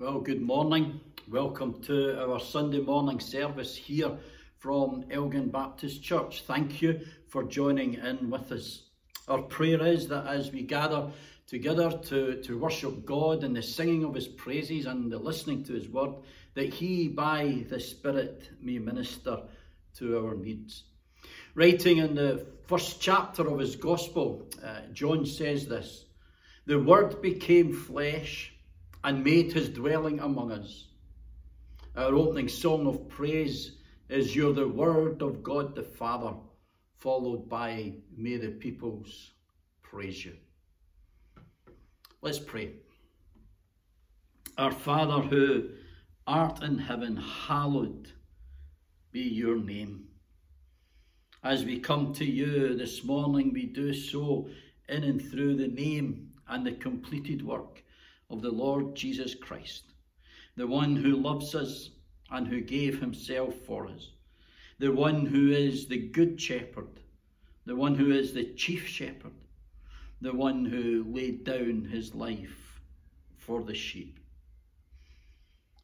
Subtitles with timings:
[0.00, 0.98] Well, good morning.
[1.28, 4.10] Welcome to our Sunday morning service here
[4.56, 6.44] from Elgin Baptist Church.
[6.46, 8.84] Thank you for joining in with us.
[9.28, 11.10] Our prayer is that as we gather
[11.46, 15.74] together to, to worship God in the singing of His praises and the listening to
[15.74, 16.14] His word,
[16.54, 19.42] that He, by the Spirit, may minister
[19.98, 20.84] to our needs.
[21.54, 26.06] Writing in the first chapter of his Gospel, uh, John says this
[26.64, 28.54] The Word became flesh
[29.04, 30.88] and made his dwelling among us.
[31.96, 33.72] Our opening song of praise
[34.08, 36.34] is You're the Word of God the Father,
[36.98, 39.32] followed by May the peoples
[39.82, 40.36] praise you.
[42.22, 42.72] Let's pray.
[44.58, 45.70] Our Father who
[46.26, 48.12] art in heaven, hallowed
[49.10, 50.04] be your name.
[51.42, 54.48] As we come to you this morning, we do so
[54.88, 57.82] in and through the name and the completed work
[58.30, 59.92] of the Lord Jesus Christ,
[60.56, 61.90] the one who loves us
[62.30, 64.10] and who gave himself for us,
[64.78, 67.00] the one who is the good shepherd,
[67.66, 69.34] the one who is the chief shepherd,
[70.20, 72.80] the one who laid down his life
[73.36, 74.18] for the sheep.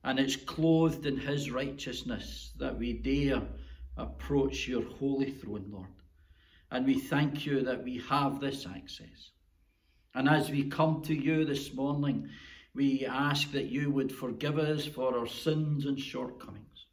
[0.05, 3.43] And it's clothed in his righteousness that we dare
[3.97, 5.89] approach your holy throne, Lord.
[6.71, 9.31] And we thank you that we have this access.
[10.17, 12.31] And as we come to you this morning,
[12.75, 16.87] we ask that you would forgive us for our sins and shortcomings.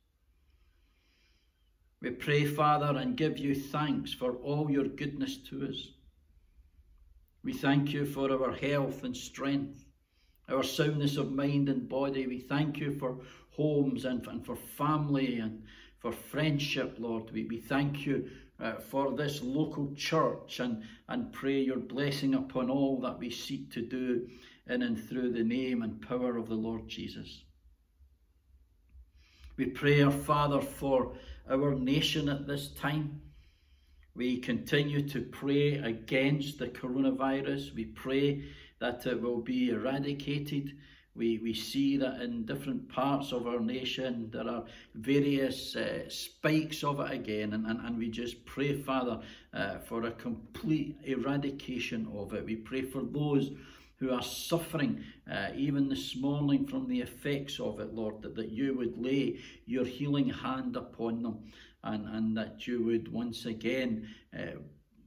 [2.01, 5.87] We pray, Father, and give you thanks for all your goodness to us.
[7.45, 9.85] We thank you for our health and strength,
[10.49, 12.27] our soundness of mind and body.
[12.27, 13.19] We thank you for
[13.51, 15.63] homes and, and for family and
[15.99, 17.31] for friendship, Lord.
[17.31, 22.69] We, we thank you uh, for this local church and, and pray your blessing upon
[22.69, 24.27] all that we seek to do
[24.67, 27.43] in and through the name and power of the Lord Jesus.
[29.57, 31.15] We pray, our Father, for
[31.49, 33.21] our nation at this time.
[34.15, 37.75] We continue to pray against the coronavirus.
[37.75, 38.45] We pray
[38.79, 40.71] that it will be eradicated.
[41.15, 44.63] We, we see that in different parts of our nation there are
[44.95, 49.19] various uh, spikes of it again, and, and, and we just pray, Father,
[49.53, 52.45] uh, for a complete eradication of it.
[52.45, 53.51] We pray for those
[53.97, 58.49] who are suffering, uh, even this morning, from the effects of it, Lord, that, that
[58.49, 61.37] you would lay your healing hand upon them
[61.83, 64.57] and, and that you would once again uh,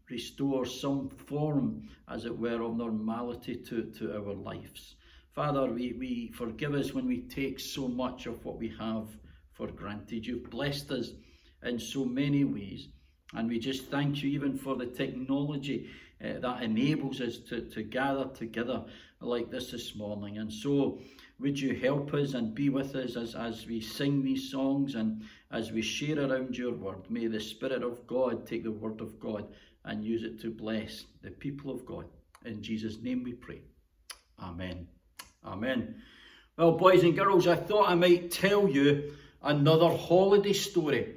[0.08, 4.94] restore some form, as it were, of normality to, to our lives.
[5.36, 9.06] Father, we, we forgive us when we take so much of what we have
[9.52, 10.26] for granted.
[10.26, 11.10] You've blessed us
[11.62, 12.88] in so many ways.
[13.34, 15.90] And we just thank you even for the technology
[16.24, 18.82] uh, that enables us to, to gather together
[19.20, 20.38] like this this morning.
[20.38, 21.00] And so,
[21.38, 25.22] would you help us and be with us as, as we sing these songs and
[25.50, 27.10] as we share around your word?
[27.10, 29.48] May the Spirit of God take the word of God
[29.84, 32.06] and use it to bless the people of God.
[32.46, 33.60] In Jesus' name we pray.
[34.40, 34.88] Amen.
[35.46, 36.02] Amen.
[36.56, 41.14] Well, boys and girls, I thought I might tell you another holiday story.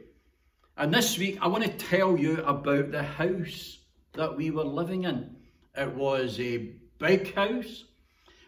[0.78, 3.80] And this week, I want to tell you about the house
[4.14, 5.36] that we were living in.
[5.76, 7.86] It was a big house.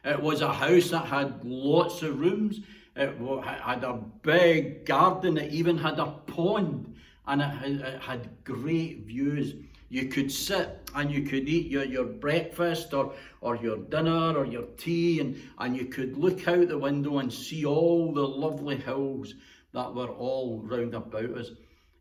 [0.05, 2.59] It was a house that had lots of rooms.
[2.95, 5.37] It had a big garden.
[5.37, 6.95] It even had a pond.
[7.25, 9.55] And it had great views
[9.89, 14.45] you could sit and you could eat your, your breakfast or, or your dinner or
[14.45, 18.77] your tea, and, and you could look out the window and see all the lovely
[18.77, 19.33] hills
[19.73, 21.51] that were all round about us.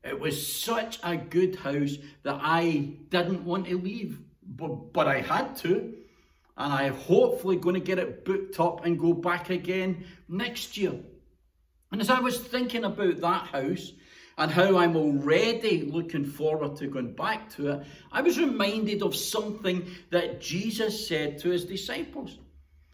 [0.02, 5.20] It was such a good house that I didn't want to leave, but, but I
[5.20, 5.94] had to.
[6.56, 10.94] And I'm hopefully going to get it booked up and go back again next year.
[11.92, 13.92] And as I was thinking about that house,
[14.40, 19.14] and how I'm already looking forward to going back to it, I was reminded of
[19.14, 22.38] something that Jesus said to his disciples.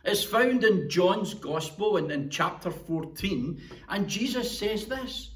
[0.05, 5.31] It's found in John's Gospel in, in chapter 14, and Jesus says this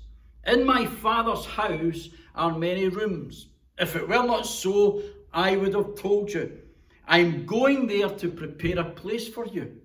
[0.48, 3.46] In my Father's house are many rooms.
[3.78, 5.02] If it were not so,
[5.32, 6.58] I would have told you.
[7.06, 9.76] I'm going there to prepare a place for you.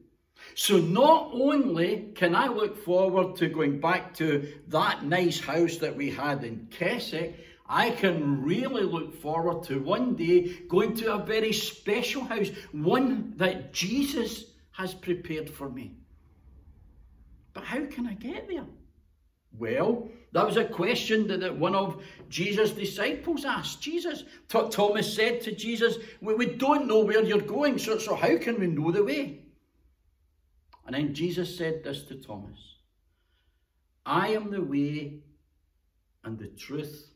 [0.54, 5.96] So not only can I look forward to going back to that nice house that
[5.96, 11.26] we had in Keswick, I can really look forward to one day going to a
[11.26, 15.96] very special house, one that Jesus has prepared for me.
[17.54, 18.66] But how can I get there?
[19.58, 24.26] Well, that was a question that one of Jesus' disciples asked Jesus.
[24.50, 28.68] Thomas said to Jesus, We don't know where you're going, so, so how can we
[28.68, 29.40] know the way?
[30.86, 32.60] And then Jesus said this to Thomas
[34.06, 35.20] I am the way
[36.24, 37.12] and the truth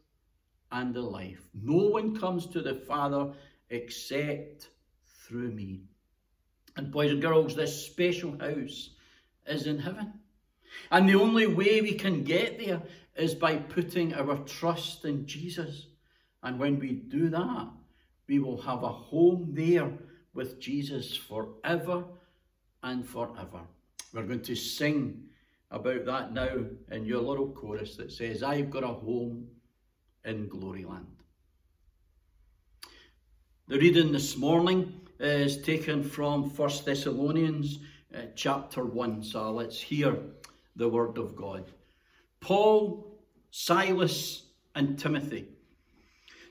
[0.71, 1.48] and the life.
[1.54, 3.31] No one comes to the Father
[3.69, 4.69] except
[5.06, 5.81] through me.
[6.75, 8.92] And boys and girls, this special house
[9.48, 10.13] is in heaven.
[10.92, 12.81] And the only way we can get there
[13.15, 15.88] is by putting our trust in Jesus.
[16.42, 17.68] And when we do that,
[18.27, 19.92] we will have a home there
[20.33, 22.06] with Jesus forever
[22.84, 23.62] and forever.
[24.14, 25.24] We're going to sing
[25.72, 29.48] about that now in your little chorus that says, I've got a home
[30.26, 31.06] in Gloryland.
[33.68, 37.80] The reading this morning is taken from 1 Thessalonians
[38.16, 39.24] uh, chapter 1.
[39.24, 40.18] So let's hear
[40.75, 41.72] the word of God.
[42.40, 43.20] Paul,
[43.52, 44.44] Silas,
[44.74, 45.46] and Timothy.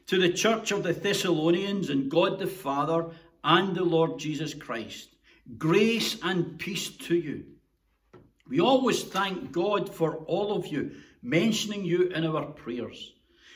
[0.06, 3.06] To the church of the Thessalonians and God the Father
[3.42, 5.08] and the Lord Jesus Christ,
[5.56, 7.44] grace and peace to you.
[8.48, 10.92] We always thank God for all of you,
[11.22, 13.12] mentioning you in our prayers.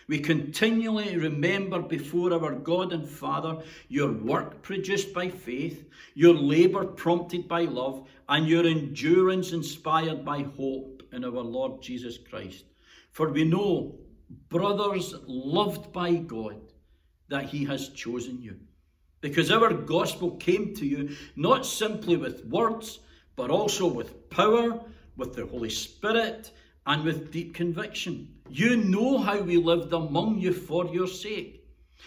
[0.09, 6.85] We continually remember before our God and Father your work produced by faith, your labour
[6.85, 12.65] prompted by love, and your endurance inspired by hope in our Lord Jesus Christ.
[13.13, 13.99] For we know,
[14.49, 16.61] brothers loved by God,
[17.29, 18.59] that He has chosen you.
[19.23, 22.99] Because our gospel came to you not simply with words,
[23.37, 24.85] but also with power,
[25.17, 26.51] with the Holy Spirit,
[26.87, 28.29] and with deep conviction.
[28.51, 31.65] You know how we lived among you for your sake.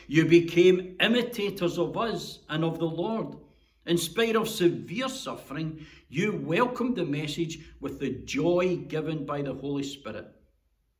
[0.07, 3.37] You became imitators of us and of the Lord.
[3.85, 9.53] In spite of severe suffering, you welcomed the message with the joy given by the
[9.53, 10.27] Holy Spirit.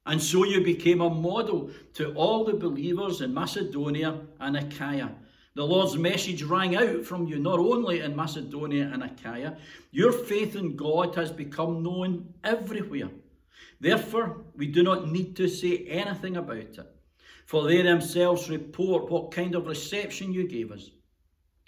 [0.05, 5.11] And so you became a model to all the believers in Macedonia and Achaia.
[5.55, 9.55] The Lord's message rang out from you not only in Macedonia and Achaia,
[9.91, 13.09] your faith in God has become known everywhere.
[13.79, 16.79] Therefore, we do not need to say anything about it,
[17.45, 20.89] for they themselves report what kind of reception you gave us.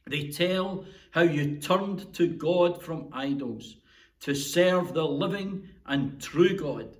[0.06, 3.78] They tell how you turned to God from idols
[4.22, 6.98] to serve the living and true God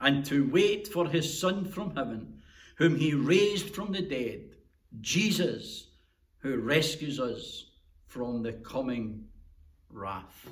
[0.00, 2.40] and to wait for his Son from heaven,
[2.76, 4.56] whom he raised from the dead,
[5.00, 5.88] Jesus,
[6.42, 7.66] who rescues us
[8.06, 9.24] from the coming
[9.90, 10.48] wrath.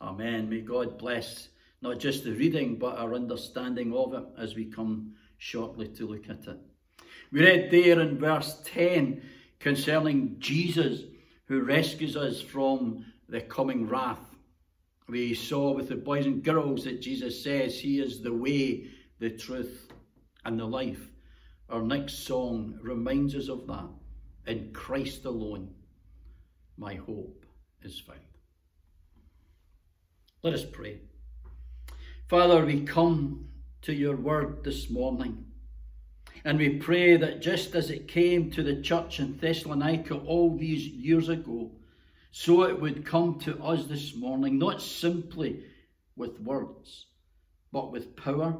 [0.00, 0.48] Amen.
[0.48, 1.48] May God bless
[1.82, 6.28] not just the reading, but our understanding of it as we come shortly to look
[6.28, 6.58] at it.
[7.30, 9.22] We read there in verse 10
[9.58, 11.02] concerning Jesus
[11.46, 14.34] who rescues us from the coming wrath.
[15.08, 18.88] We saw with the boys and girls that Jesus says he is the way,
[19.18, 19.92] the truth,
[20.44, 21.10] and the life.
[21.68, 23.88] Our next song reminds us of that.
[24.46, 25.74] In Christ alone,
[26.76, 27.44] my hope
[27.82, 28.20] is found.
[30.42, 31.00] Let us pray.
[32.28, 33.48] Father, we come
[33.82, 35.44] to your word this morning.
[36.44, 40.86] And we pray that just as it came to the church in Thessalonica all these
[40.86, 41.72] years ago,
[42.30, 45.64] so it would come to us this morning, not simply
[46.14, 47.06] with words,
[47.72, 48.56] but with power,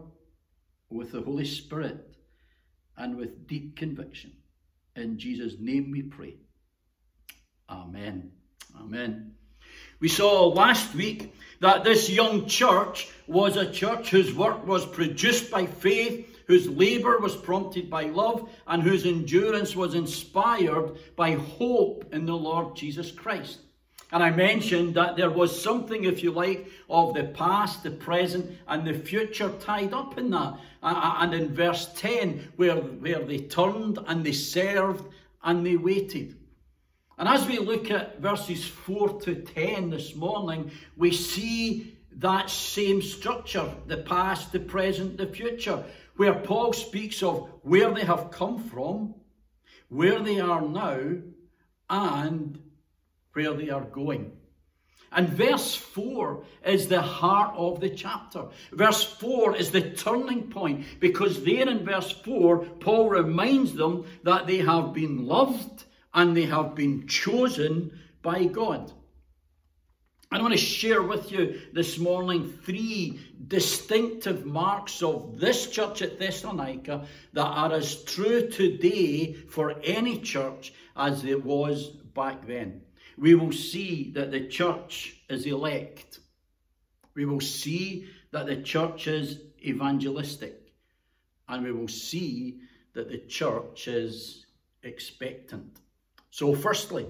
[0.91, 2.17] with the Holy Spirit,
[2.97, 4.33] and with deep conviction.
[4.97, 6.37] In Jesus' name we pray.
[7.69, 8.33] Amen.
[8.81, 9.33] Amen.
[10.01, 15.51] We saw last week that this young church was a church whose work was produced
[15.51, 22.05] by faith, whose labour was prompted by love, and whose endurance was inspired by hope
[22.13, 23.61] in the Lord Jesus Christ.
[24.13, 28.57] And I mentioned that there was something, if you like, of the past, the present,
[28.69, 30.59] and the future tied up in that.
[30.83, 35.05] And in verse 10, where, where they turned and they served
[35.43, 36.37] and they waited.
[37.19, 43.03] And as we look at verses 4 to 10 this morning, we see that same
[43.03, 45.83] structure the past, the present, the future,
[46.17, 49.15] where Paul speaks of where they have come from,
[49.89, 51.01] where they are now,
[51.89, 52.59] and
[53.37, 54.33] where they are going.
[55.13, 58.47] And verse 4 is the heart of the chapter.
[58.73, 64.47] Verse 4 is the turning point because there in verse 4, Paul reminds them that
[64.47, 68.93] they have been loved and they have been chosen by God.
[70.33, 76.19] I want to share with you this morning three distinctive marks of this church at
[76.19, 82.83] Thessalonica that are as true today for any church as it was back then
[83.19, 86.21] we will see that the church is elect.
[87.15, 90.73] We will see that the church is evangelistic.
[91.49, 92.61] And we will see
[92.93, 94.47] that the church is
[94.83, 95.81] expectant.
[96.31, 97.07] So, firstly,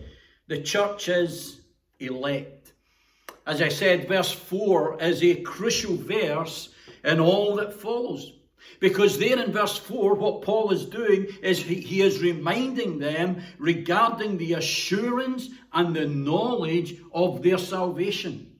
[0.46, 1.60] the church is
[1.98, 2.72] elect.
[3.46, 6.68] As I said, verse 4 is a crucial verse
[7.04, 8.32] in all that follows.
[8.80, 13.42] Because there in verse 4, what Paul is doing is he, he, is reminding them
[13.58, 18.52] regarding the assurance and the knowledge of their salvation.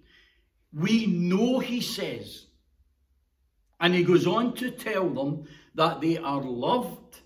[0.73, 2.47] We know, he says,
[3.79, 5.45] and he goes on to tell them
[5.75, 7.21] that they are loved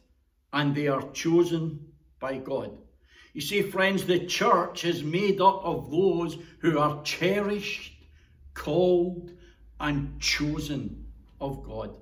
[0.52, 2.76] and they are chosen by God.
[3.32, 7.94] You see, friends, the church is made up of those who are cherished,
[8.54, 9.30] called,
[9.78, 11.06] and chosen
[11.40, 11.94] of God.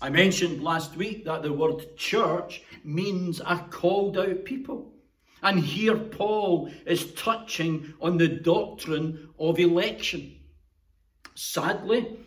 [0.00, 4.92] I mentioned last week that the word church means a called out people.
[5.42, 10.36] And here Paul is touching on the doctrine of election.
[11.34, 12.18] Sadly,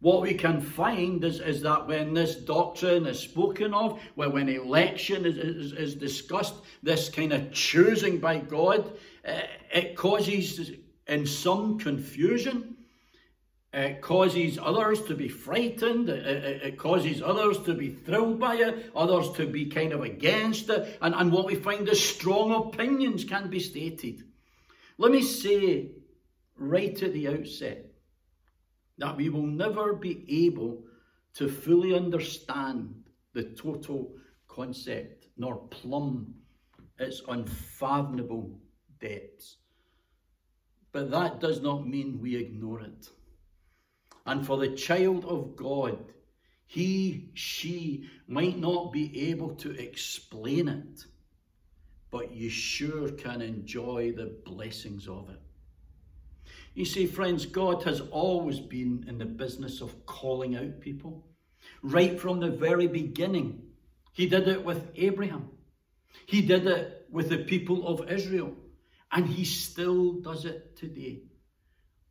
[0.00, 4.48] what we can find is, is that when this doctrine is spoken of, when, when
[4.48, 8.92] election is, is, is discussed, this kind of choosing by God,
[9.26, 9.40] uh,
[9.72, 10.72] it causes
[11.06, 12.76] in some confusion.
[13.76, 16.08] It causes others to be frightened.
[16.08, 20.02] It, it, it, causes others to be thrilled by it, others to be kind of
[20.02, 20.96] against it.
[21.02, 24.24] And, and what we find is strong opinions can be stated.
[24.96, 25.90] Let me say
[26.56, 27.84] right at the outset
[28.96, 30.84] that we will never be able
[31.34, 33.04] to fully understand
[33.34, 34.14] the total
[34.48, 36.32] concept nor plumb
[36.98, 38.58] its unfathomable
[39.02, 39.58] depths.
[40.92, 43.10] But that does not mean we ignore it.
[44.26, 45.98] And for the child of God,
[46.66, 51.04] he, she might not be able to explain it,
[52.10, 55.40] but you sure can enjoy the blessings of it.
[56.74, 61.24] You see, friends, God has always been in the business of calling out people.
[61.82, 63.62] Right from the very beginning,
[64.12, 65.50] He did it with Abraham,
[66.26, 68.54] He did it with the people of Israel,
[69.12, 71.22] and He still does it today.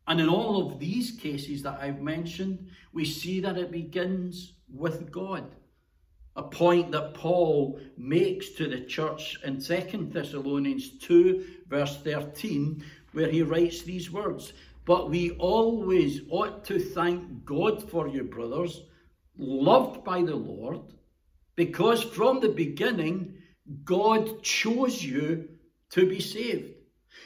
[0.06, 5.10] And in all of these cases that I've mentioned, we see that it begins with
[5.10, 5.54] God.
[6.36, 13.28] A point that Paul makes to the church in 2 Thessalonians 2, verse 13, where
[13.28, 14.52] he writes these words
[14.84, 18.82] But we always ought to thank God for you, brothers,
[19.38, 20.80] loved by the Lord,
[21.56, 23.38] because from the beginning
[23.84, 25.48] God chose you
[25.90, 26.75] to be saved.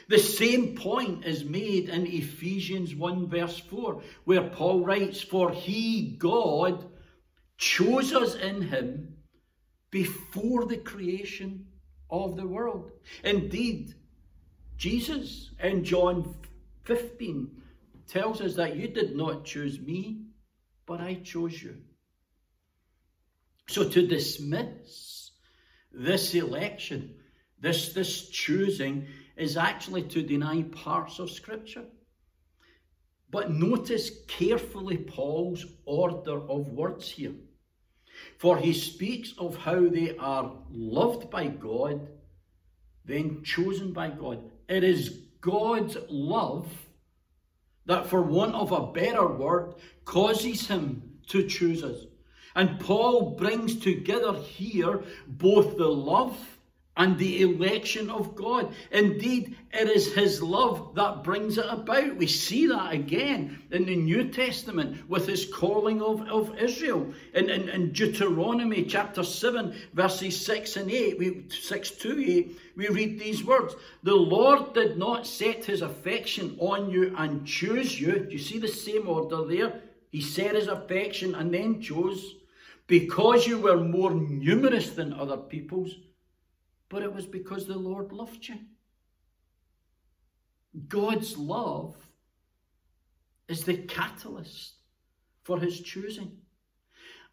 [0.07, 6.15] The same point is made in Ephesians 1, verse 4, where Paul writes, For he,
[6.17, 6.85] God,
[7.57, 9.15] chose us in him
[9.89, 11.67] before the creation
[12.09, 12.91] of the world.
[13.23, 13.95] Indeed,
[14.77, 16.35] Jesus in John
[16.83, 17.49] 15
[18.07, 20.23] tells us that you did not choose me,
[20.85, 21.77] but I chose you.
[23.67, 25.31] So to dismiss
[25.93, 27.15] this election,
[27.59, 29.07] this, this choosing,
[29.41, 31.85] is actually to deny parts of Scripture.
[33.31, 37.33] But notice carefully Paul's order of words here.
[38.37, 42.07] For he speaks of how they are loved by God,
[43.05, 46.71] then chosen by God, it is God's love
[47.87, 49.73] that, for want of a better word,
[50.05, 52.05] causes him to choose us.
[52.55, 56.37] And Paul brings together here both the love
[56.97, 58.73] and the election of God.
[58.91, 62.17] Indeed, it is His love that brings it about.
[62.17, 67.13] We see that again in the New Testament with His calling of, of Israel.
[67.33, 72.87] In, in, in Deuteronomy chapter 7, verses 6 and 8, we, 6 to 8, we
[72.89, 78.19] read these words The Lord did not set His affection on you and choose you.
[78.19, 79.81] Do you see the same order there?
[80.11, 82.35] He set His affection and then chose
[82.87, 85.95] because you were more numerous than other peoples
[86.91, 88.59] but it was because the Lord loved you.
[90.89, 91.95] God's love
[93.47, 94.73] is the catalyst
[95.43, 96.37] for his choosing.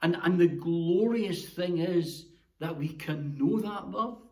[0.01, 2.27] And, and the glorious thing is
[2.61, 4.23] that we can know that love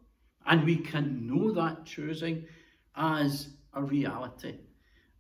[0.47, 2.47] and we can know that choosing
[2.95, 4.61] as a reality.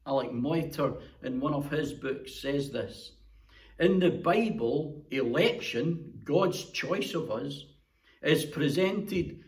[0.07, 0.95] Alec Motyer,
[1.25, 3.11] in one of his books, says this
[3.81, 7.65] In the Bible, election, God's choice of us,
[8.23, 9.41] is presented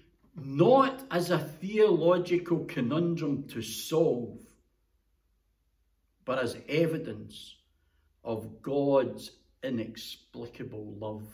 [0.45, 4.39] not as a theological conundrum to solve,
[6.25, 7.57] but as evidence
[8.25, 9.31] of God's
[9.63, 11.27] inexplicable love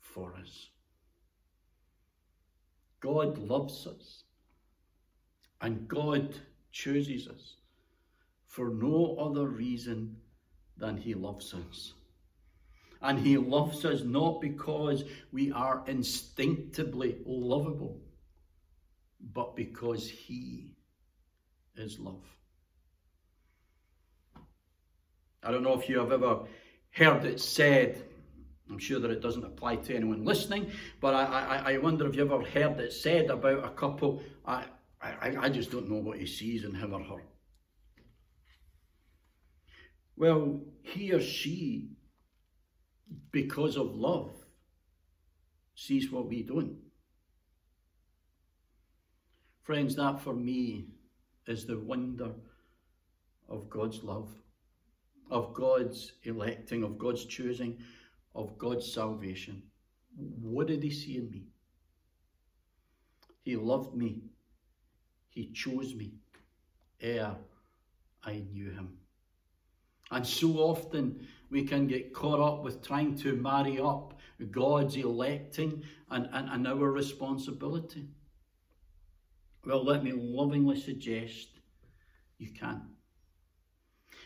[0.00, 0.68] for us.
[3.00, 4.24] God loves us,
[5.60, 6.34] and God
[6.72, 7.56] chooses us
[8.46, 10.16] for no other reason
[10.76, 11.92] than He loves us.
[13.02, 18.00] And he loves us not because we are instinctively lovable,
[19.20, 20.76] but because he
[21.76, 22.24] is love.
[25.42, 26.40] I don't know if you have ever
[26.90, 28.02] heard it said,
[28.70, 32.16] I'm sure that it doesn't apply to anyone listening, but I, I, I wonder if
[32.16, 34.64] you ever heard it said about a couple, I,
[35.00, 37.22] I, I just don't know what he sees in him or her.
[40.16, 41.90] Well, he or she,
[43.30, 44.32] because of love,
[45.74, 46.76] sees what we don't.
[49.62, 50.86] Friends, that for me
[51.46, 52.30] is the wonder
[53.48, 54.30] of God's love,
[55.30, 57.78] of God's electing, of God's choosing,
[58.34, 59.62] of God's salvation.
[60.16, 61.44] What did He see in me?
[63.44, 64.22] He loved me.
[65.30, 66.12] He chose me
[67.00, 67.36] ere
[68.24, 68.98] I knew Him.
[70.10, 74.14] And so often we can get caught up with trying to marry up
[74.50, 78.08] God's electing and, and, and our responsibility.
[79.64, 81.48] Well, let me lovingly suggest
[82.38, 82.82] you can.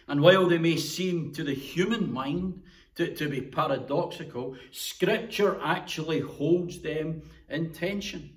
[0.09, 2.63] And while they may seem to the human mind
[2.97, 8.31] to, to be paradoxical, Scripture actually holds them in tension.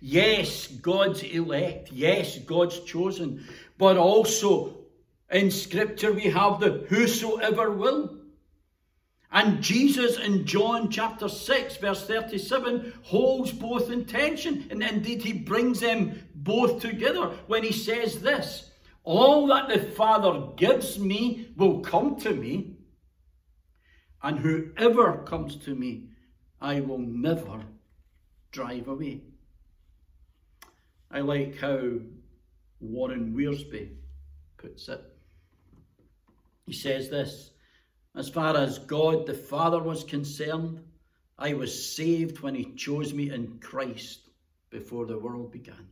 [0.00, 1.92] Yes, God's elect.
[1.92, 3.46] Yes, God's chosen.
[3.78, 4.85] But also
[5.30, 8.16] in Scripture we have the whosoever will.
[9.32, 14.66] And Jesus in John chapter 6, verse 37, holds both intention.
[14.70, 18.70] And indeed, he brings them both together when he says this
[19.02, 22.76] All that the Father gives me will come to me,
[24.22, 26.10] and whoever comes to me,
[26.60, 27.64] I will never
[28.52, 29.22] drive away.
[31.10, 31.78] I like how
[32.80, 33.90] Warren Wiersbe
[34.56, 35.15] puts it.
[36.66, 37.52] He says this
[38.14, 40.80] As far as God the Father was concerned,
[41.38, 44.28] I was saved when He chose me in Christ
[44.70, 45.88] before the world began.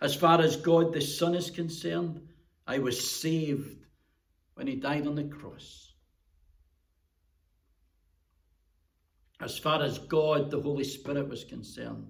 [0.00, 2.26] As far as God the Son is concerned,
[2.66, 3.84] I was saved
[4.54, 5.92] when He died on the cross.
[9.40, 12.06] As far as God the Holy Spirit was concerned,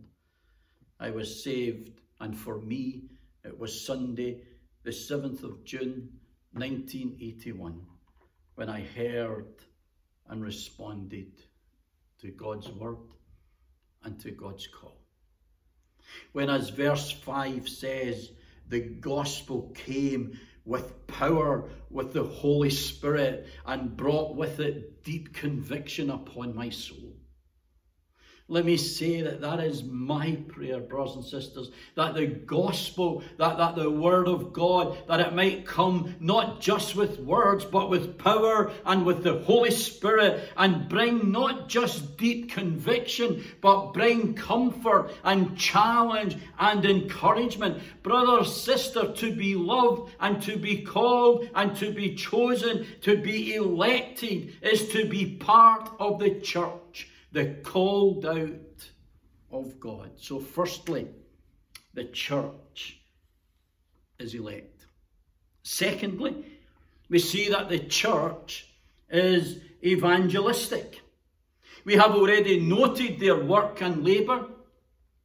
[1.00, 1.90] I was saved,
[2.20, 3.04] and for me,
[3.42, 4.42] it was Sunday,
[4.84, 6.20] the 7th of June,
[6.52, 7.80] 1981
[8.54, 9.46] when I heard
[10.28, 11.32] and responded
[12.20, 12.98] to God's word
[14.04, 14.98] and to God's call.
[16.32, 18.30] When, as verse 5 says,
[18.68, 26.10] the gospel came with power, with the Holy Spirit, and brought with it deep conviction
[26.10, 27.16] upon my soul.
[28.52, 33.56] Let me say that that is my prayer, brothers and sisters, that the gospel, that,
[33.56, 38.18] that the word of God, that it might come not just with words, but with
[38.18, 45.12] power and with the Holy Spirit and bring not just deep conviction, but bring comfort
[45.24, 47.82] and challenge and encouragement.
[48.02, 53.54] Brother, sister, to be loved and to be called and to be chosen, to be
[53.54, 56.81] elected is to be part of the church
[57.32, 58.90] the called out
[59.50, 60.10] of God.
[60.16, 61.08] So, firstly,
[61.94, 63.00] the church
[64.18, 64.86] is elect.
[65.62, 66.44] Secondly,
[67.08, 68.68] we see that the church
[69.10, 71.00] is evangelistic.
[71.84, 74.46] We have already noted their work and labour.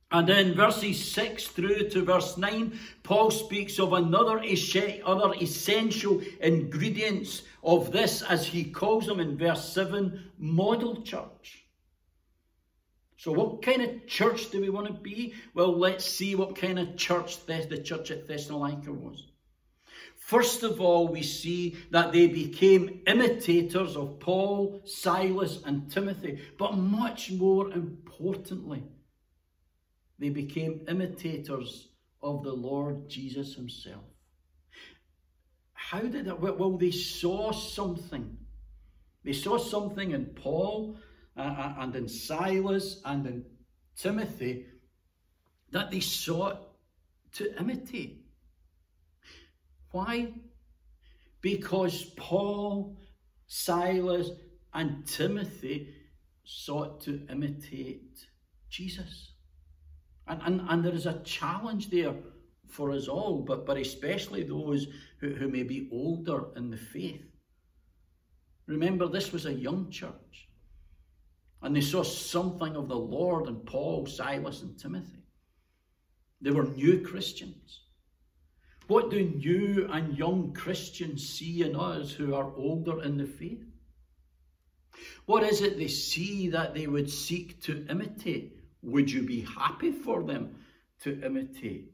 [0.09, 4.41] And in verses 6 through to verse 9, Paul speaks of another
[5.05, 11.66] other essential ingredients of this, as he calls them in verse 7, model church.
[13.17, 15.33] So, what kind of church do we want to be?
[15.55, 19.25] Well, let's see what kind of church the church at Thessalonica was.
[20.17, 26.41] First of all, we see that they became imitators of Paul, Silas, and Timothy.
[26.59, 28.83] But much more importantly,
[30.19, 31.87] they became imitators
[32.21, 34.03] of the Lord Jesus Himself.
[35.73, 36.39] How did that?
[36.39, 38.37] Well, they saw something.
[39.23, 40.97] They saw something in Paul
[41.37, 41.73] Uh-huh.
[41.79, 43.45] and in Silas and in
[43.95, 44.65] Timothy
[45.71, 46.69] that they sought
[47.33, 48.25] to imitate.
[49.91, 50.33] Why?
[51.41, 52.97] Because Paul,
[53.47, 54.31] Silas,
[54.73, 55.93] and Timothy
[56.43, 58.25] sought to imitate
[58.69, 59.33] Jesus.
[60.27, 62.15] And, and, and there is a challenge there
[62.67, 64.87] for us all, but, but especially those
[65.19, 67.23] who, who may be older in the faith.
[68.65, 70.46] Remember, this was a young church.
[71.61, 75.23] And they saw something of the Lord in Paul, Silas, and Timothy.
[76.41, 77.81] They were new Christians.
[78.87, 83.65] What do new and young Christians see in us who are older in the faith?
[85.25, 88.57] What is it they see that they would seek to imitate?
[88.83, 90.55] Would you be happy for them
[91.01, 91.91] to imitate?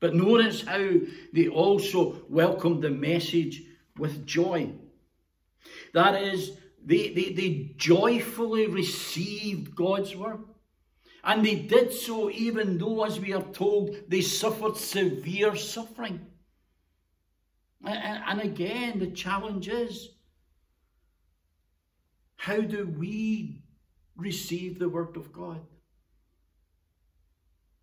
[0.00, 0.90] But notice how
[1.32, 3.62] they also welcomed the message
[3.96, 4.72] with joy.
[5.92, 6.52] That is,
[6.88, 10.40] they, they, they joyfully received God's word.
[11.22, 16.26] And they did so even though, as we are told, they suffered severe suffering.
[17.84, 20.08] And again, the challenge is
[22.36, 23.62] how do we
[24.16, 25.60] receive the Word of God?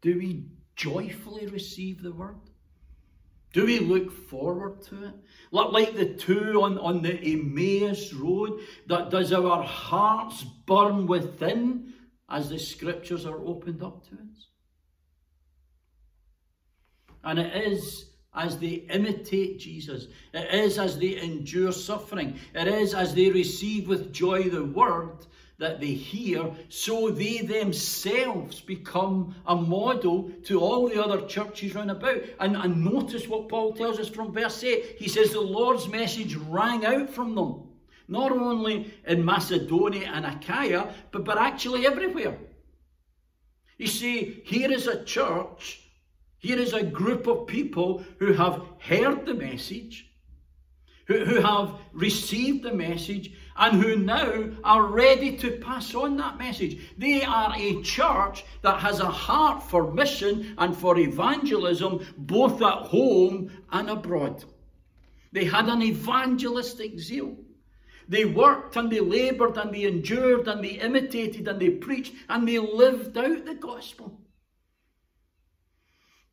[0.02, 2.40] Do we joyfully receive the Word?
[3.56, 5.14] Do we look forward to it?
[5.50, 11.94] Like the two on, on the Emmaus road, that does our hearts burn within
[12.30, 14.48] as the scriptures are opened up to us?
[17.24, 20.08] And it is as they imitate Jesus.
[20.34, 22.38] It is as they endure suffering.
[22.54, 25.26] It is as they receive with joy the word
[25.58, 31.92] that they hear, so they themselves become a model to all the other churches round
[31.92, 32.22] about.
[32.40, 34.98] And, and notice what Paul tells us from verse 8.
[34.98, 37.64] He says the Lord's message rang out from them,
[38.08, 42.38] not only in Macedonia and Achaia, but, but actually everywhere.
[43.78, 45.86] You see, here is a church
[46.46, 50.12] here is a group of people who have heard the message,
[51.08, 56.38] who, who have received the message, and who now are ready to pass on that
[56.38, 56.78] message.
[56.98, 62.88] They are a church that has a heart for mission and for evangelism, both at
[62.88, 64.44] home and abroad.
[65.32, 67.36] They had an evangelistic zeal.
[68.08, 72.48] They worked and they laboured and they endured and they imitated and they preached and
[72.48, 74.20] they lived out the gospel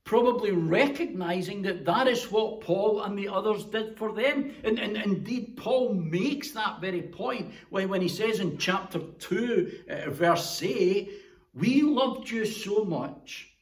[0.04, 4.54] probably recognizing that that is what Paul and the others did for them.
[4.64, 9.72] And, and indeed, Paul makes that very point when, when he says in chapter 2,
[9.88, 11.10] uh, verse 8,
[11.54, 13.52] We loved you so much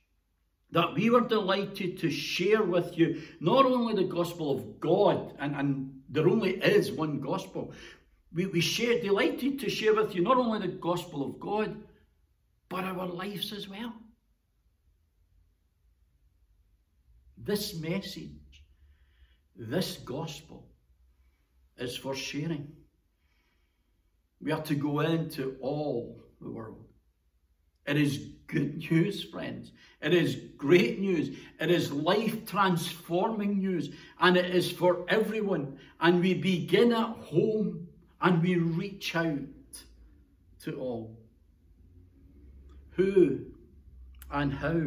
[0.72, 5.54] that we were delighted to share with you not only the gospel of God, and,
[5.54, 7.72] and there only is one gospel,
[8.32, 11.76] we, we share, delighted to share with you not only the gospel of God,
[12.68, 13.92] but our lives as well.
[17.42, 18.64] This message,
[19.56, 20.68] this gospel,
[21.78, 22.72] is for sharing.
[24.42, 26.84] We are to go into all the world.
[27.86, 29.72] It is good news, friends.
[30.02, 31.36] It is great news.
[31.58, 33.90] It is life transforming news.
[34.20, 35.78] And it is for everyone.
[36.00, 37.88] And we begin at home
[38.20, 39.38] and we reach out
[40.62, 41.18] to all.
[42.90, 43.46] Who
[44.30, 44.82] and how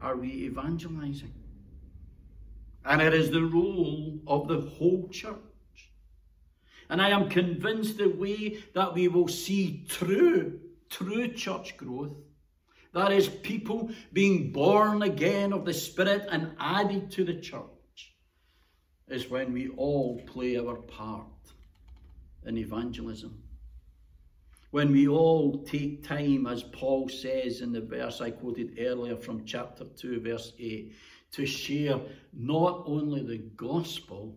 [0.00, 1.35] are we evangelizing?
[2.86, 5.34] And it is the role of the whole church.
[6.88, 12.12] And I am convinced the way that we will see true, true church growth,
[12.94, 18.14] that is, people being born again of the Spirit and added to the church,
[19.08, 21.26] is when we all play our part
[22.46, 23.42] in evangelism.
[24.70, 29.44] When we all take time, as Paul says in the verse I quoted earlier from
[29.44, 30.94] chapter 2, verse 8,
[31.36, 32.00] to share
[32.32, 34.36] not only the gospel,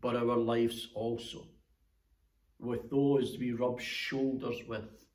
[0.00, 1.46] but our lives also
[2.60, 5.06] with those we rub shoulders with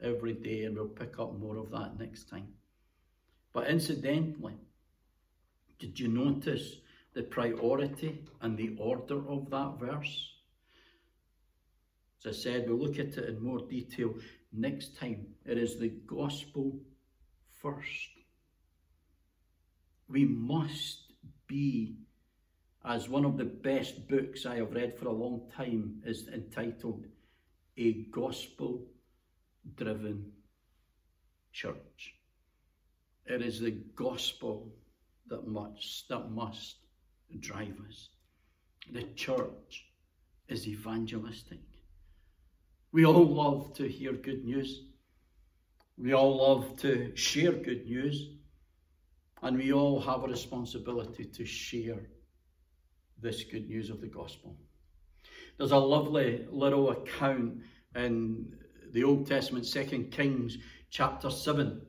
[0.00, 2.48] every day, and we'll pick up more of that next time.
[3.52, 4.54] But incidentally,
[5.78, 6.76] did you notice
[7.14, 10.30] the priority and the order of that verse?
[12.24, 14.14] As I said, we'll look at it in more detail
[14.52, 15.26] next time.
[15.44, 16.78] It is the gospel
[17.60, 18.17] first
[20.08, 21.12] we must
[21.46, 21.96] be,
[22.84, 27.06] as one of the best books I have read for a long time is entitled,
[27.76, 28.86] A Gospel
[29.76, 30.32] Driven
[31.52, 32.14] Church.
[33.26, 34.72] It is the gospel
[35.26, 36.76] that must, that must
[37.40, 38.08] drive us.
[38.90, 39.84] The church
[40.48, 41.60] is evangelistic.
[42.92, 44.84] We all love to hear good news.
[45.98, 48.30] We all love to share good news.
[49.42, 52.08] And we all have a responsibility to share
[53.20, 54.56] this good news of the gospel.
[55.56, 57.58] There's a lovely little account
[57.94, 58.56] in
[58.92, 60.56] the Old Testament, Second Kings
[60.90, 61.82] chapter 7.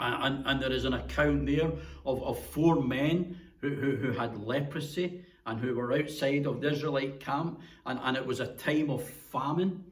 [0.00, 1.72] And, and there is an account there
[2.06, 6.70] of, of four men who, who, who had leprosy and who were outside of the
[6.70, 7.60] Israelite camp.
[7.84, 9.84] And, and it was a time of famine.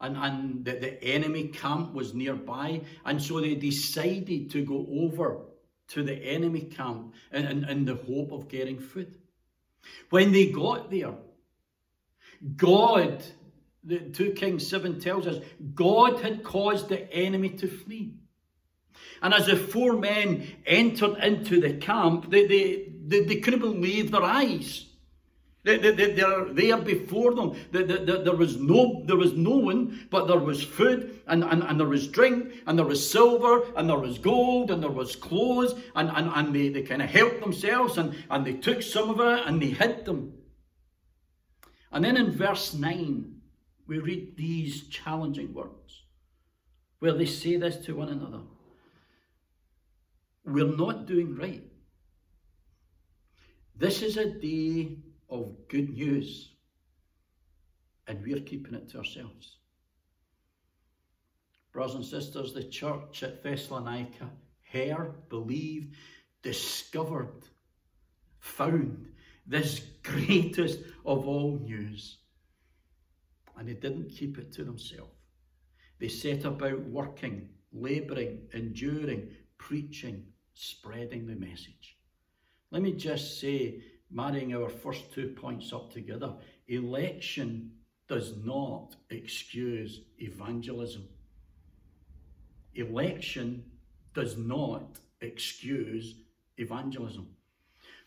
[0.00, 2.82] And, and the, the enemy camp was nearby.
[3.04, 5.49] And so they decided to go over
[5.90, 9.16] to the enemy camp in, in, in the hope of getting food.
[10.10, 11.14] When they got there,
[12.56, 13.22] God,
[13.84, 15.42] the 2 Kings 7 tells us,
[15.74, 18.14] God had caused the enemy to flee.
[19.22, 24.10] And as the four men entered into the camp, they, they, they, they couldn't believe
[24.10, 24.86] their eyes.
[25.62, 27.54] They, they, they, are there before them.
[27.70, 31.86] There was no, there was no one, but there was food, and, and, and there
[31.86, 36.08] was drink, and there was silver, and there was gold, and there was clothes, and,
[36.10, 39.46] and, and they, they kind of helped themselves, and, and they took some of it,
[39.46, 40.32] and they hid them.
[41.92, 43.40] And then in verse 9,
[43.86, 46.04] we read these challenging words,
[47.00, 48.40] where they say this to one another.
[50.46, 51.64] We're not doing right.
[53.76, 54.96] This is a day
[55.30, 56.50] of good news,
[58.06, 59.58] and we're keeping it to ourselves.
[61.72, 64.30] Brothers and sisters, the church at Thessalonica
[64.72, 65.94] heard, believed,
[66.42, 67.44] discovered,
[68.38, 69.08] found
[69.46, 72.18] this greatest of all news.
[73.56, 75.12] And they didn't keep it to themselves.
[75.98, 81.98] They set about working, labouring, enduring, preaching, spreading the message.
[82.70, 86.34] Let me just say marrying our first two points up together,
[86.68, 87.72] election
[88.08, 91.08] does not excuse evangelism.
[92.74, 93.64] Election
[94.14, 96.14] does not excuse
[96.58, 97.28] evangelism.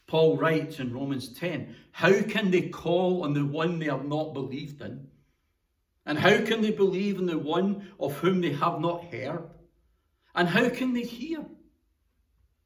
[0.08, 4.34] Paul writes in Romans 10 How can they call on the one they have not
[4.34, 5.08] believed in?
[6.06, 9.50] And how can they believe in the one of whom they have not heard?
[10.36, 11.46] And how can they hear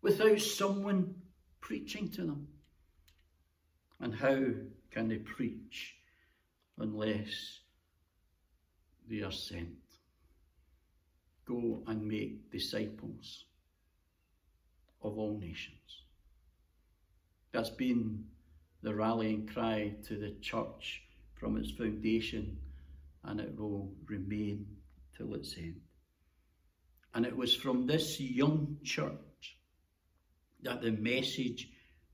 [0.01, 1.15] without someone
[1.61, 2.47] preaching to them?
[3.99, 4.37] And how
[4.91, 5.95] can they preach
[6.77, 7.59] unless
[9.09, 9.69] they are sent?
[11.45, 13.45] Go and make disciples
[15.01, 16.03] of all nations.
[17.51, 18.25] That's been
[18.83, 21.01] the rallying cry to the church
[21.39, 22.57] from its foundation,
[23.23, 24.67] and it will remain
[25.17, 25.81] till its end.
[27.13, 29.57] And it was from this young church
[30.61, 31.69] that the message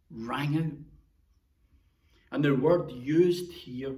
[0.09, 0.92] rang out
[2.33, 3.93] and the word used here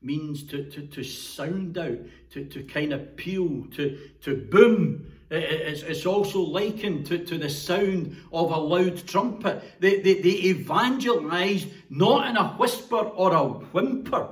[0.00, 1.98] means to, to, to sound out,
[2.30, 5.10] to, to kind of peal, to, to boom.
[5.30, 9.62] It's, it's also likened to, to the sound of a loud trumpet.
[9.80, 14.28] They, they, they evangelized not in a whisper or a whimper.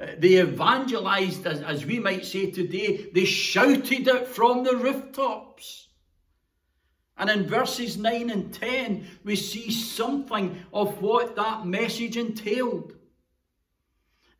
[0.00, 5.88] Uh, they evangelized, as, as we might say today, they shouted it from the rooftops.
[7.18, 12.96] And in verses 9 and 10, we see something of what that message entailed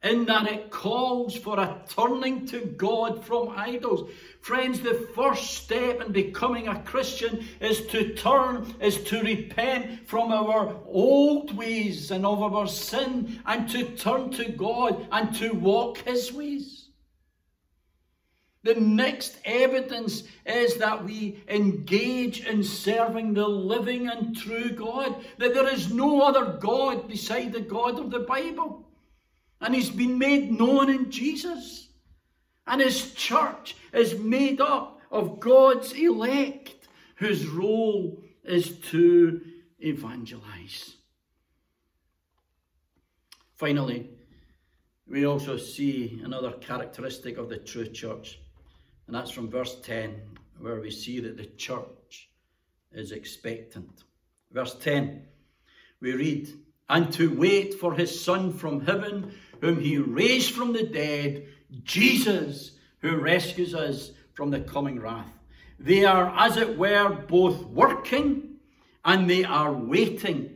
[0.02, 4.10] in that it calls for a turning to God from idols.
[4.40, 10.30] Friends, the first step in becoming a Christian is to turn, is to repent from
[10.32, 15.98] our old ways and of our sin and to turn to God and to walk
[15.98, 16.85] His ways.
[18.66, 25.54] The next evidence is that we engage in serving the living and true God, that
[25.54, 28.84] there is no other God beside the God of the Bible.
[29.60, 31.90] And he's been made known in Jesus.
[32.66, 39.42] And his church is made up of God's elect, whose role is to
[39.78, 40.96] evangelize.
[43.54, 44.10] Finally,
[45.06, 48.40] we also see another characteristic of the true church,
[49.06, 50.20] and that's from verse 10,
[50.58, 52.28] where we see that the church
[52.92, 54.04] is expectant.
[54.50, 55.22] Verse 10,
[56.00, 56.48] we read,
[56.88, 61.46] And to wait for his Son from heaven whom he raised from the dead,
[61.84, 65.30] Jesus, who rescues us from the coming wrath.
[65.78, 68.56] They are, as it were, both working
[69.04, 70.55] and they are waiting.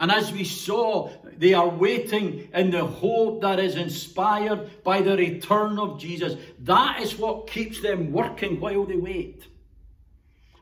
[0.00, 5.14] And as we saw, they are waiting in the hope that is inspired by the
[5.14, 6.40] return of Jesus.
[6.60, 9.44] That is what keeps them working while they wait.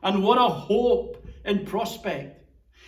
[0.03, 2.35] And what a hope in prospect.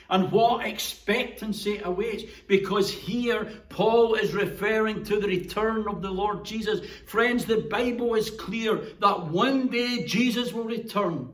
[0.09, 2.23] And what expectancy awaits?
[2.47, 6.85] Because here Paul is referring to the return of the Lord Jesus.
[7.05, 11.29] Friends, the Bible is clear that one day Jesus will return.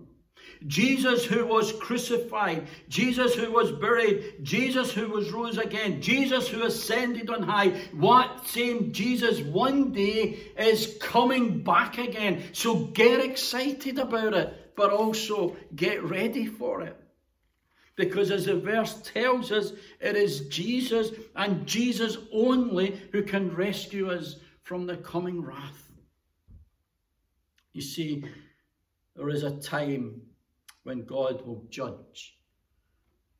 [0.65, 6.63] Jesus who was crucified, Jesus who was buried, Jesus who was rose again, Jesus who
[6.63, 12.43] ascended on high, what same Jesus one day is coming back again.
[12.53, 16.99] So get excited about it, but also get ready for it.
[17.95, 24.11] Because as the verse tells us, it is Jesus and Jesus only who can rescue
[24.11, 25.89] us from the coming wrath.
[27.73, 28.23] You see,
[29.15, 30.21] there is a time
[30.87, 32.37] when God will judge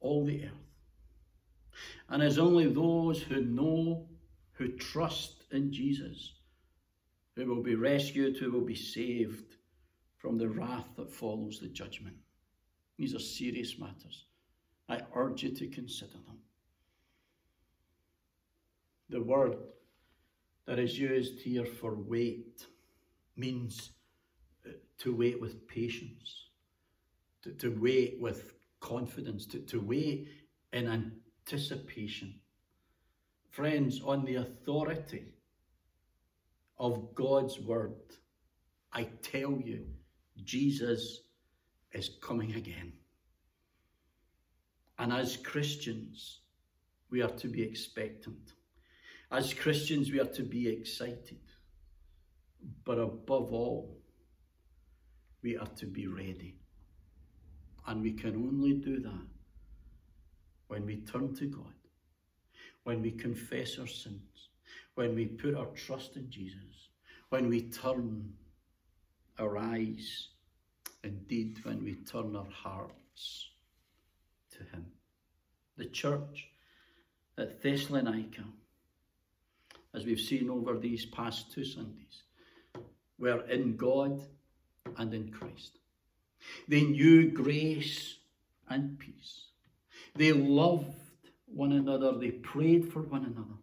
[0.02, 0.52] all the earth.
[2.10, 4.06] And it's only those who know,
[4.52, 6.34] who trust in Jesus,
[7.38, 9.56] who will be rescued, who will be saved
[10.18, 12.18] from the wrath that follows the judgment.
[12.98, 14.26] These are serious matters.
[14.90, 16.40] I urge you to consider them.
[19.08, 19.56] The word
[20.66, 22.66] that is used here for wait
[23.38, 23.92] means
[24.66, 26.47] uh, to wait with patience,
[27.48, 30.28] to, to wait with confidence, to, to wait
[30.74, 30.88] in
[31.46, 32.36] anticipation.
[33.50, 35.34] Friends, on the authority
[36.78, 37.96] of God's word,
[38.94, 39.86] I tell you,
[40.44, 41.22] Jesus
[41.94, 42.94] is coming again.
[45.00, 46.42] And as Christians,
[47.10, 48.54] we are to be expectant.
[49.32, 51.40] As Christians, we are to be excited.
[52.84, 53.98] But above all,
[55.42, 56.58] we are to be ready.
[57.88, 59.28] And we can only do that
[60.68, 61.74] when we turn to God,
[62.84, 64.50] when we confess our sins,
[64.96, 66.90] when we put our trust in Jesus,
[67.30, 68.34] when we turn
[69.40, 70.30] our eyes,
[71.04, 73.50] indeed, when we turn our hearts
[74.52, 74.86] to Him.
[75.78, 76.50] The church
[77.38, 78.44] at Thessalonica,
[79.94, 82.24] as we've seen over these past two Sundays,
[83.20, 84.22] were in God
[84.98, 85.80] and in Christ.
[86.68, 88.18] They knew grace
[88.70, 89.48] and peace.
[90.16, 90.96] They loved
[91.46, 92.18] one another.
[92.18, 93.58] They prayed for one another.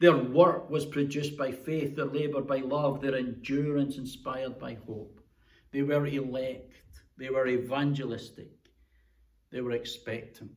[0.00, 5.20] Their work was produced by faith, their labour by love, their endurance inspired by hope.
[5.70, 6.74] They were elect,
[7.16, 8.50] they were evangelistic,
[9.50, 10.50] they were expectant,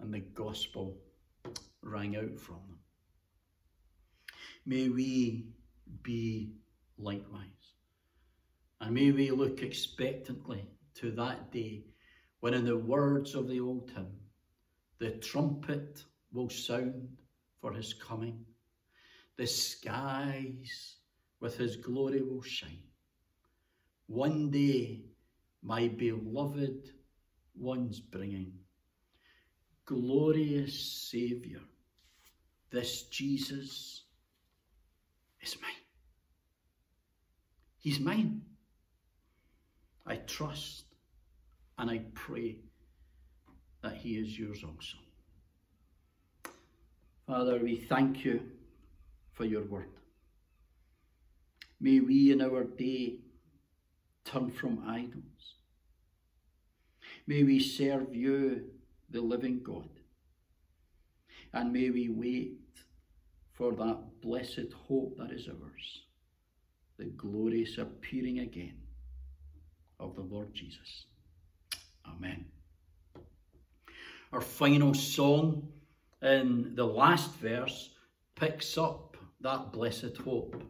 [0.00, 0.96] and the gospel
[1.82, 2.78] rang out from them.
[4.64, 5.46] May we
[6.02, 6.54] be
[6.98, 7.55] likewise.
[8.80, 11.84] And may we look expectantly to that day
[12.40, 14.12] when, in the words of the old hymn,
[14.98, 17.08] the trumpet will sound
[17.60, 18.44] for his coming.
[19.36, 20.96] The skies
[21.40, 22.82] with his glory will shine.
[24.06, 25.04] One day,
[25.62, 26.90] my beloved
[27.54, 28.52] ones bringing,
[29.84, 30.78] glorious
[31.10, 31.60] Saviour,
[32.70, 34.04] this Jesus
[35.40, 35.70] is mine.
[37.78, 38.42] He's mine.
[40.06, 40.84] I trust
[41.78, 42.56] and I pray
[43.82, 44.98] that He is yours also.
[47.26, 48.40] Father, we thank you
[49.32, 49.90] for your word.
[51.80, 53.16] May we in our day
[54.24, 55.56] turn from idols.
[57.26, 58.70] May we serve you,
[59.10, 59.88] the living God.
[61.52, 62.60] And may we wait
[63.52, 66.02] for that blessed hope that is ours,
[66.96, 68.85] the glorious appearing again
[69.98, 71.06] of the Lord Jesus.
[72.06, 72.44] Amen.
[74.32, 75.68] Our final song
[76.22, 77.90] in the last verse
[78.34, 80.62] picks up that blessed hope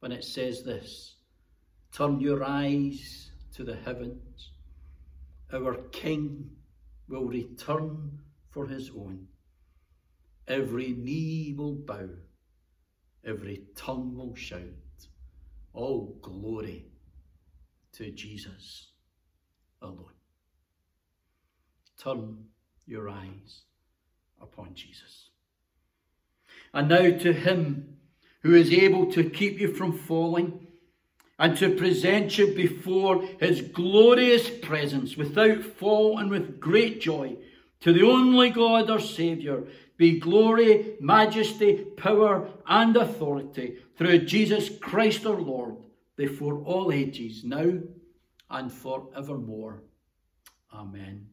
[0.00, 1.16] when it says this
[1.92, 4.50] Turn your eyes to the heavens.
[5.52, 6.50] Our King
[7.08, 8.18] will return
[8.50, 9.26] for his own.
[10.48, 12.08] Every knee will bow,
[13.24, 14.60] every tongue will shout,
[15.72, 16.91] All glory
[18.02, 18.88] to Jesus
[19.80, 20.06] alone.
[21.98, 22.46] Turn
[22.86, 23.62] your eyes
[24.40, 25.28] upon Jesus.
[26.74, 27.98] And now to him
[28.40, 30.66] who is able to keep you from falling
[31.38, 37.36] and to present you before his glorious presence without fault and with great joy.
[37.80, 39.64] To the only God our Saviour
[39.96, 45.76] be glory, majesty, power, and authority through Jesus Christ our Lord,
[46.16, 47.72] before all ages, now
[48.50, 49.82] and forevermore.
[50.72, 51.26] Amen.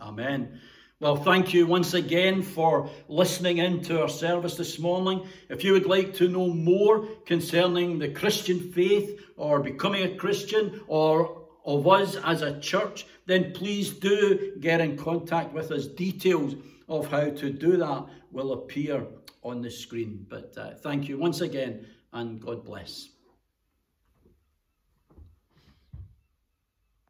[0.00, 0.60] Amen.
[1.00, 5.26] Well, thank you once again for listening in to our service this morning.
[5.48, 10.80] If you would like to know more concerning the Christian faith or becoming a Christian
[10.86, 15.86] or of us as a church, then please do get in contact with us.
[15.86, 16.54] Details
[16.88, 19.06] of how to do that will appear
[19.42, 20.24] on the screen.
[20.28, 23.08] But uh, thank you once again and God bless.